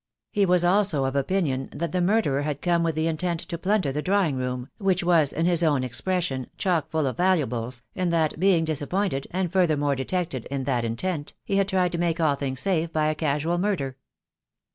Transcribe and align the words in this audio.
He 0.31 0.47
was 0.47 0.63
also 0.65 1.05
of 1.05 1.15
opinion 1.15 1.69
that 1.73 1.91
the 1.91 2.01
murderer 2.01 2.41
had 2.41 2.63
come 2.63 2.81
with 2.81 2.95
the 2.95 3.05
intent 3.05 3.39
to 3.41 3.55
plunder 3.59 3.91
the 3.91 4.01
drawing 4.01 4.35
room, 4.35 4.67
which 4.79 5.03
was 5.03 5.31
in 5.31 5.45
his 5.45 5.61
own 5.61 5.83
expression, 5.83 6.47
"chock 6.57 6.89
full 6.89 7.05
of 7.05 7.17
valuables," 7.17 7.83
and 7.95 8.11
that, 8.11 8.39
being 8.39 8.65
disappointed, 8.65 9.27
and 9.29 9.51
furthermore 9.53 9.95
detected, 9.95 10.47
in 10.49 10.63
that 10.63 10.85
intent, 10.85 11.35
he 11.43 11.57
had 11.57 11.67
tried 11.67 11.91
to 11.91 11.99
make 11.99 12.19
all 12.19 12.33
things 12.33 12.61
safe 12.61 12.91
by 12.91 13.09
a 13.09 13.13
casual 13.13 13.59
murder. 13.59 13.95